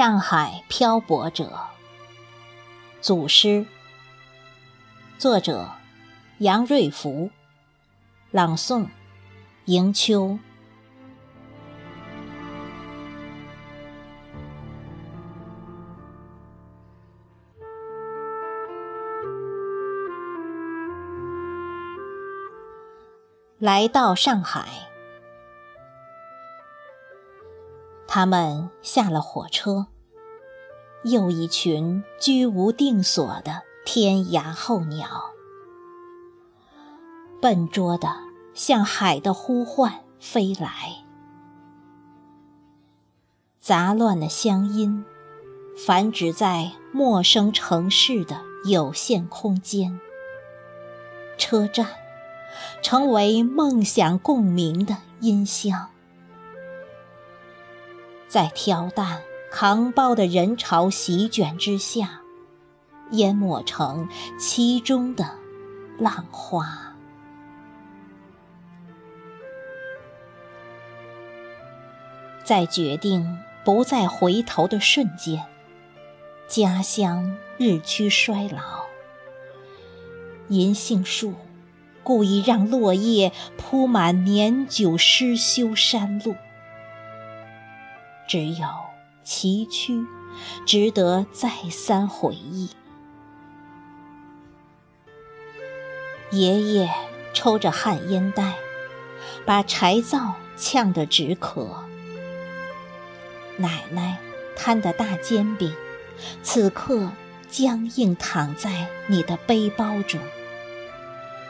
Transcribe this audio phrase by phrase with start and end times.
[0.00, 1.52] 上海漂泊者，
[3.02, 3.66] 祖师，
[5.18, 5.72] 作者
[6.38, 7.30] 杨瑞福，
[8.30, 8.86] 朗诵
[9.66, 10.38] 迎秋。
[23.58, 24.89] 来到上海。
[28.12, 29.86] 他们下了火车，
[31.04, 35.06] 又一群居无定所的天涯候鸟，
[37.40, 38.16] 笨拙的
[38.52, 41.04] 向海的呼唤飞来。
[43.60, 45.04] 杂乱的乡音，
[45.86, 50.00] 繁殖在陌生城市的有限空间。
[51.38, 51.86] 车站，
[52.82, 55.90] 成为梦想共鸣的音箱。
[58.30, 62.20] 在挑担扛包的人潮席卷之下，
[63.10, 65.36] 淹没成其中的
[65.98, 66.94] 浪花。
[72.44, 75.44] 在决定不再回头的瞬间，
[76.46, 78.84] 家乡日趋衰老。
[80.50, 81.34] 银杏树
[82.04, 86.36] 故意让落叶铺满年久失修山路。
[88.30, 88.64] 只有
[89.24, 90.06] 崎岖，
[90.64, 92.70] 值得再三回忆。
[96.30, 96.94] 爷爷
[97.34, 98.54] 抽着旱烟袋，
[99.44, 101.66] 把柴灶呛得直咳。
[103.56, 104.18] 奶奶
[104.54, 105.74] 摊的大煎饼，
[106.40, 107.10] 此刻
[107.48, 110.20] 僵硬躺在你的背包中，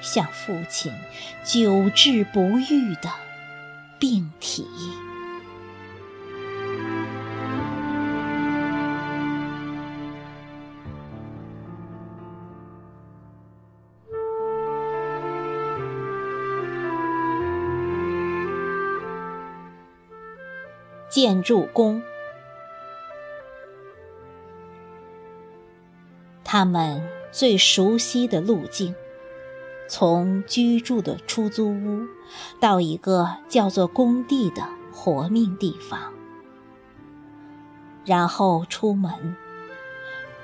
[0.00, 0.90] 像父亲
[1.44, 3.10] 久治不愈的
[3.98, 4.66] 病体。
[21.10, 22.00] 建筑工，
[26.44, 28.94] 他们最熟悉的路径，
[29.88, 32.06] 从居住的出租屋
[32.60, 34.62] 到一个叫做工地的
[34.92, 36.12] 活命地方，
[38.04, 39.34] 然后出门，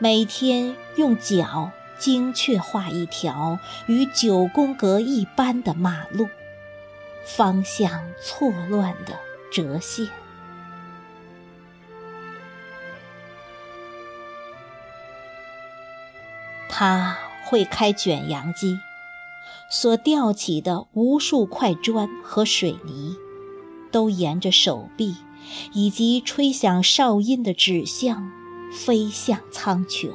[0.01, 6.29] 每天用脚精确画一条与九宫格一般的马路，
[7.25, 9.17] 方向错乱的
[9.53, 10.09] 折线。
[16.79, 17.17] 他
[17.47, 18.79] 会开卷扬机，
[19.71, 23.17] 所吊起的无数块砖和水泥，
[23.91, 25.17] 都沿着手臂
[25.73, 28.31] 以及吹响哨音的指向
[28.71, 30.11] 飞向苍穹。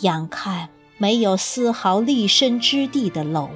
[0.00, 3.48] 眼看没有丝毫立身之地的楼，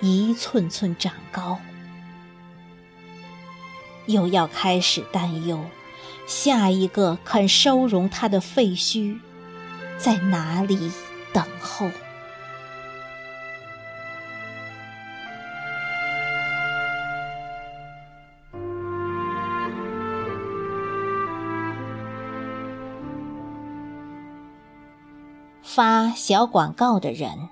[0.00, 1.60] 一寸寸长高，
[4.06, 5.64] 又要开始担忧
[6.26, 9.20] 下一个肯收容他的废墟。
[9.98, 10.92] 在哪里
[11.32, 11.90] 等候？
[25.62, 27.50] 发小广告的人，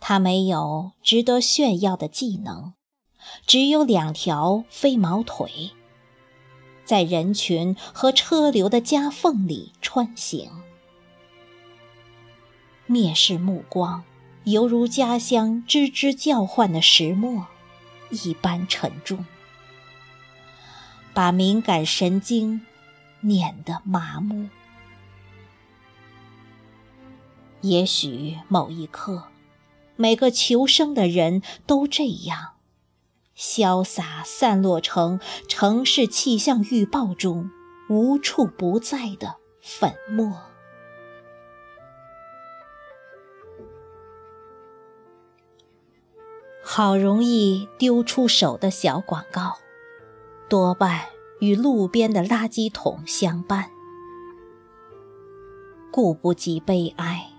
[0.00, 2.74] 他没有值得炫耀的技能，
[3.46, 5.70] 只有两条飞毛腿。
[6.94, 10.48] 在人群和车流的夹缝里穿行，
[12.86, 14.04] 蔑视目光，
[14.44, 17.48] 犹如家乡吱吱叫唤的石磨
[18.10, 19.26] 一般沉重，
[21.12, 22.60] 把敏感神经
[23.22, 24.48] 碾得麻木。
[27.62, 29.24] 也许某一刻，
[29.96, 32.53] 每个求生的人都这样。
[33.36, 37.50] 潇洒散落成城市气象预报中
[37.88, 40.32] 无处不在的粉末。
[46.62, 49.58] 好容易丢出手的小广告，
[50.48, 51.02] 多半
[51.40, 53.70] 与路边的垃圾桶相伴，
[55.92, 57.33] 顾不及悲哀。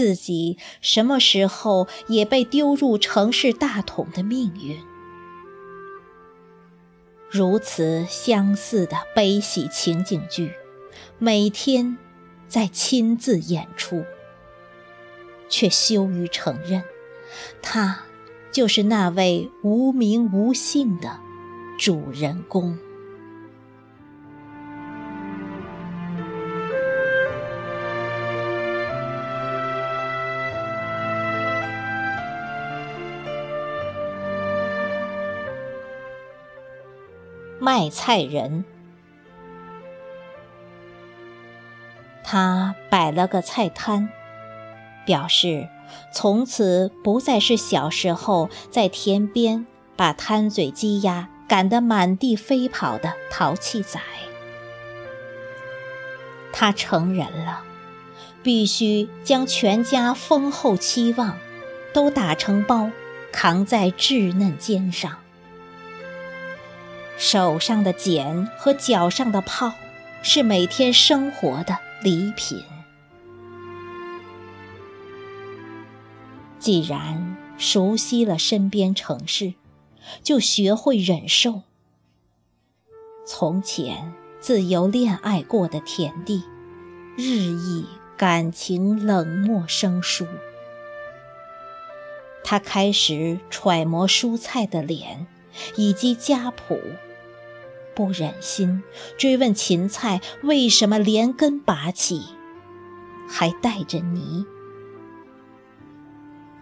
[0.00, 4.80] 自己什么时候也被丢入城市大桶的命运？
[7.30, 10.54] 如此相似的悲喜情景剧，
[11.18, 11.98] 每天
[12.48, 14.06] 在亲自演出，
[15.50, 16.82] 却羞于承认，
[17.60, 18.04] 他
[18.50, 21.20] 就是那位无名无姓的
[21.78, 22.78] 主人公。
[37.62, 38.64] 卖菜人，
[42.24, 44.08] 他摆了个菜摊，
[45.04, 45.68] 表示
[46.10, 54.00] 从此不再是小时候在田边把贪嘴鸡鸭赶得满地飞跑的淘气仔。
[56.50, 57.62] 他成人了，
[58.42, 61.36] 必须将全家丰厚期望
[61.92, 62.90] 都打成包，
[63.30, 65.18] 扛在稚嫩肩上。
[67.20, 69.74] 手上的茧和脚上的泡，
[70.22, 72.64] 是每天生活的礼品。
[76.58, 79.52] 既然熟悉了身边城市，
[80.22, 81.60] 就学会忍受。
[83.26, 86.42] 从前自由恋爱过的田地，
[87.18, 87.84] 日益
[88.16, 90.26] 感情冷漠生疏。
[92.42, 95.26] 他开始揣摩蔬菜的脸，
[95.76, 96.80] 以及家谱。
[97.94, 98.82] 不忍心
[99.18, 102.24] 追问芹菜为什么连根拔起，
[103.28, 104.46] 还带着泥，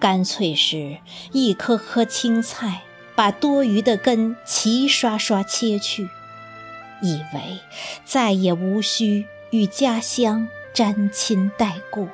[0.01, 0.99] 干脆是
[1.33, 2.83] 一颗颗青菜
[3.15, 6.09] 把多余的根齐刷刷切去，
[7.03, 7.61] 以为
[8.05, 12.09] 再也无需与家乡沾亲带故。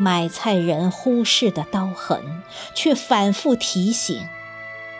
[0.00, 2.42] 买菜人忽视的刀痕，
[2.74, 4.28] 却反复提醒，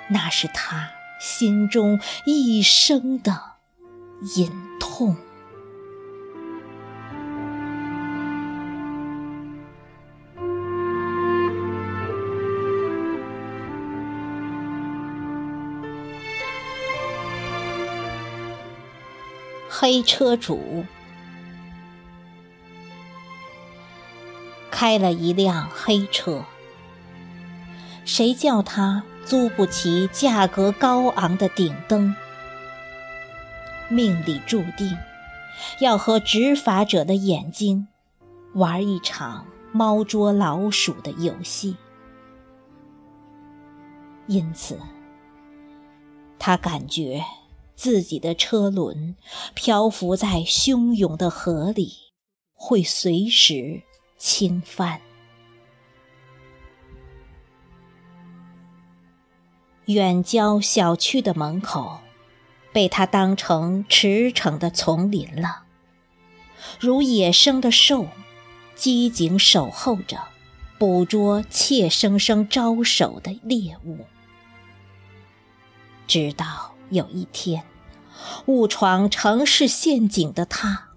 [0.08, 0.90] 那是他。
[1.19, 3.41] 心中一生的
[4.37, 5.17] 隐痛。
[19.71, 20.85] 黑车主
[24.73, 26.44] 开了一辆黑车，
[28.05, 29.05] 谁叫他？
[29.29, 32.17] 租不起价格高昂的顶灯，
[33.91, 34.97] 命里注定
[35.81, 37.89] 要和执法者的眼睛
[38.55, 41.77] 玩一场猫捉老鼠的游戏。
[44.27, 44.81] 因此，
[46.39, 47.23] 他感觉
[47.77, 49.15] 自己的车轮
[49.53, 51.93] 漂浮在汹涌的河里，
[52.55, 53.83] 会随时
[54.17, 55.03] 倾翻。
[59.88, 62.00] 远郊小区的门口，
[62.75, 65.62] 被他当成驰骋的丛林了，
[66.79, 68.06] 如野生的兽，
[68.75, 70.25] 机警守候着，
[70.79, 74.05] 捕捉怯生生招手的猎物。
[76.06, 77.64] 直到有一天，
[78.44, 80.88] 误闯城市陷阱的他，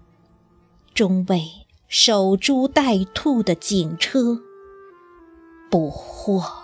[0.92, 1.50] 终被
[1.88, 4.42] 守株待兔的警车
[5.70, 6.61] 捕获。